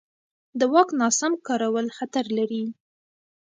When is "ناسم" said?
1.01-1.33